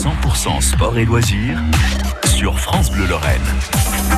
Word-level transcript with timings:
100% 0.00 0.62
sport 0.62 0.96
et 0.96 1.04
loisirs 1.04 1.58
sur 2.24 2.58
France 2.58 2.90
Bleu 2.90 3.06
Lorraine. 3.06 3.42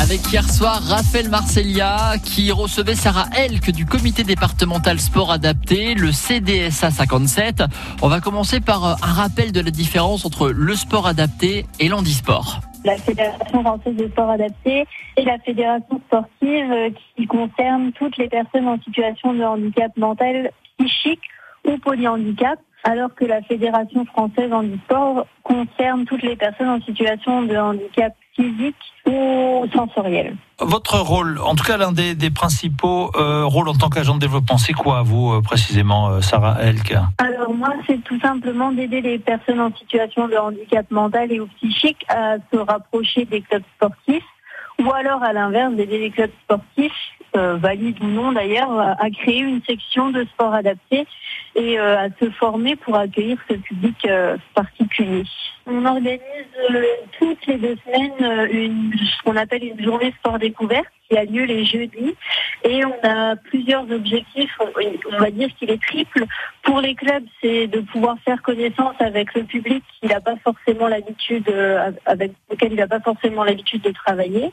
Avec 0.00 0.32
hier 0.32 0.48
soir 0.48 0.80
Raphaël 0.82 1.28
Marcellia 1.28 2.14
qui 2.24 2.50
recevait 2.50 2.94
Sarah 2.94 3.26
Elk 3.36 3.72
du 3.72 3.84
comité 3.84 4.24
départemental 4.24 4.98
sport 4.98 5.30
adapté, 5.30 5.92
le 5.92 6.12
CDSA 6.12 6.90
57. 6.90 7.64
On 8.00 8.08
va 8.08 8.22
commencer 8.22 8.60
par 8.60 8.96
un 9.04 9.12
rappel 9.12 9.52
de 9.52 9.60
la 9.60 9.70
différence 9.70 10.24
entre 10.24 10.48
le 10.48 10.74
sport 10.74 11.06
adapté 11.06 11.66
et 11.78 11.88
l'handisport 11.88 12.62
la 12.86 12.96
Fédération 12.96 13.62
française 13.62 13.96
de 13.96 14.06
sport 14.06 14.30
adapté 14.30 14.86
et 15.16 15.24
la 15.24 15.38
fédération 15.40 16.00
sportive 16.06 16.72
euh, 16.72 16.90
qui 17.16 17.26
concerne 17.26 17.90
toutes 17.90 18.16
les 18.16 18.28
personnes 18.28 18.68
en 18.68 18.80
situation 18.80 19.34
de 19.34 19.42
handicap 19.42 19.90
mental, 19.96 20.52
psychique 20.78 21.22
ou 21.66 21.78
polyhandicap 21.78 22.60
alors 22.86 23.12
que 23.14 23.24
la 23.24 23.42
Fédération 23.42 24.04
française 24.06 24.52
handisport 24.52 25.26
concerne 25.42 26.04
toutes 26.04 26.22
les 26.22 26.36
personnes 26.36 26.68
en 26.68 26.80
situation 26.80 27.42
de 27.42 27.56
handicap 27.56 28.14
physique 28.34 28.76
ou 29.06 29.66
sensoriel. 29.74 30.36
Votre 30.60 30.98
rôle, 30.98 31.38
en 31.40 31.56
tout 31.56 31.64
cas 31.64 31.76
l'un 31.76 31.90
des, 31.90 32.30
principaux 32.30 33.10
euh, 33.16 33.44
rôles 33.44 33.68
en 33.68 33.74
tant 33.74 33.88
qu'agent 33.88 34.14
de 34.14 34.20
développement, 34.20 34.56
c'est 34.56 34.72
quoi 34.72 35.02
vous 35.02 35.32
euh, 35.32 35.42
précisément, 35.42 36.10
euh, 36.10 36.20
Sarah 36.20 36.62
Elk 36.62 36.94
Alors 37.18 37.52
moi, 37.52 37.72
c'est 37.88 38.02
tout 38.04 38.20
simplement 38.20 38.70
d'aider 38.70 39.00
les 39.00 39.18
personnes 39.18 39.60
en 39.60 39.74
situation 39.74 40.28
de 40.28 40.36
handicap 40.36 40.88
mental 40.90 41.32
et 41.32 41.40
ou 41.40 41.48
psychique 41.56 42.04
à 42.08 42.36
se 42.52 42.58
rapprocher 42.58 43.24
des 43.24 43.40
clubs 43.40 43.64
sportifs 43.76 44.24
ou 44.78 44.92
alors 44.92 45.22
à 45.24 45.32
l'inverse 45.32 45.74
d'aider 45.74 45.98
les 45.98 46.10
clubs 46.10 46.30
sportifs 46.44 47.15
valide 47.36 48.02
ou 48.02 48.06
non 48.06 48.32
d'ailleurs, 48.32 48.70
à 48.78 49.10
créer 49.10 49.40
une 49.40 49.62
section 49.62 50.10
de 50.10 50.24
sport 50.24 50.54
adapté 50.54 51.06
et 51.54 51.78
euh, 51.78 51.98
à 51.98 52.08
se 52.20 52.30
former 52.30 52.76
pour 52.76 52.96
accueillir 52.96 53.38
ce 53.48 53.54
public 53.56 53.96
euh, 54.06 54.36
particulier. 54.54 55.24
On 55.66 55.84
organise 55.84 56.20
toutes 57.18 57.46
les 57.46 57.56
deux 57.56 57.76
semaines 57.84 58.12
ce 58.18 59.22
qu'on 59.24 59.36
appelle 59.36 59.64
une 59.64 59.82
journée 59.82 60.14
sport 60.20 60.38
découverte 60.38 60.86
qui 61.08 61.16
a 61.16 61.24
lieu 61.24 61.44
les 61.44 61.64
jeudis 61.64 62.14
et 62.64 62.84
on 62.84 62.96
a 63.02 63.36
plusieurs 63.36 63.90
objectifs. 63.90 64.56
On 65.12 65.18
va 65.18 65.30
dire 65.30 65.48
qu'il 65.58 65.70
est 65.70 65.82
triple. 65.82 66.24
Pour 66.62 66.80
les 66.80 66.94
clubs, 66.94 67.24
c'est 67.40 67.66
de 67.66 67.80
pouvoir 67.80 68.16
faire 68.24 68.42
connaissance 68.42 68.94
avec 68.98 69.34
le 69.34 69.44
public 69.44 69.84
qui 70.00 70.08
n'a 70.08 70.20
pas 70.20 70.36
forcément 70.42 70.88
l'habitude, 70.88 71.48
avec 72.06 72.32
lequel 72.50 72.72
il 72.72 72.76
n'a 72.76 72.88
pas 72.88 73.00
forcément 73.00 73.44
l'habitude 73.44 73.82
de 73.82 73.92
travailler. 73.92 74.52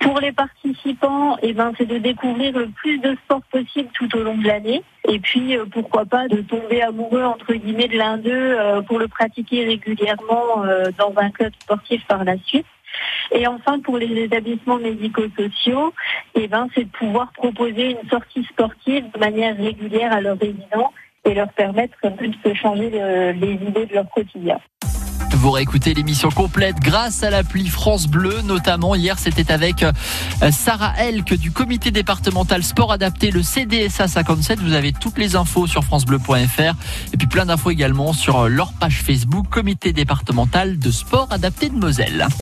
Pour 0.00 0.20
les 0.20 0.32
participants, 0.32 1.36
eh 1.42 1.52
ben, 1.52 1.72
c'est 1.76 1.86
de 1.86 1.98
découvrir 1.98 2.56
le 2.56 2.68
plus 2.68 2.98
de 2.98 3.16
sport 3.24 3.42
possible 3.50 3.88
tout 3.94 4.16
au 4.16 4.22
long 4.22 4.36
de 4.36 4.46
l'année. 4.46 4.82
Et 5.08 5.18
puis, 5.18 5.56
euh, 5.56 5.64
pourquoi 5.70 6.04
pas, 6.04 6.28
de 6.28 6.40
tomber 6.40 6.82
amoureux, 6.82 7.24
entre 7.24 7.52
guillemets, 7.54 7.88
de 7.88 7.96
l'un 7.96 8.16
d'eux 8.16 8.30
euh, 8.32 8.80
pour 8.82 8.98
le 8.98 9.08
pratiquer 9.08 9.64
régulièrement 9.64 10.64
euh, 10.64 10.90
dans 10.98 11.12
un 11.16 11.30
club 11.30 11.52
sportif 11.60 12.06
par 12.06 12.24
la 12.24 12.36
suite. 12.44 12.66
Et 13.32 13.46
enfin, 13.46 13.78
pour 13.80 13.98
les 13.98 14.24
établissements 14.24 14.78
médico-sociaux, 14.78 15.92
eh 16.34 16.48
ben, 16.48 16.68
c'est 16.74 16.84
de 16.84 16.90
pouvoir 16.90 17.32
proposer 17.32 17.90
une 17.90 18.08
sortie 18.08 18.44
sportive 18.44 19.04
de 19.12 19.18
manière 19.18 19.56
régulière 19.56 20.12
à 20.12 20.20
leurs 20.20 20.38
résidents 20.38 20.92
et 21.24 21.34
leur 21.34 21.52
permettre 21.52 21.98
de 22.02 22.32
se 22.42 22.54
changer 22.54 22.90
les 22.90 23.52
idées 23.52 23.86
de 23.86 23.94
leur 23.94 24.08
quotidien. 24.10 24.58
Vous 25.38 25.52
réécoutez 25.52 25.94
l'émission 25.94 26.30
complète 26.30 26.76
grâce 26.80 27.22
à 27.22 27.30
l'appli 27.30 27.68
France 27.68 28.08
Bleu, 28.08 28.40
notamment 28.42 28.96
hier 28.96 29.18
c'était 29.20 29.52
avec 29.52 29.84
euh, 29.84 29.92
Sarah 30.50 30.94
Elk 30.98 31.34
du 31.34 31.52
comité 31.52 31.92
départemental 31.92 32.64
sport 32.64 32.90
adapté, 32.90 33.30
le 33.30 33.42
CDSA 33.42 34.08
57. 34.08 34.58
Vous 34.58 34.72
avez 34.72 34.92
toutes 34.92 35.16
les 35.16 35.36
infos 35.36 35.68
sur 35.68 35.84
francebleu.fr 35.84 36.74
et 37.12 37.16
puis 37.16 37.28
plein 37.28 37.46
d'infos 37.46 37.70
également 37.70 38.12
sur 38.12 38.48
leur 38.48 38.72
page 38.72 39.00
Facebook 39.00 39.48
comité 39.48 39.92
départemental 39.92 40.78
de 40.78 40.90
sport 40.90 41.28
adapté 41.30 41.68
de 41.68 41.76
Moselle. 41.76 42.26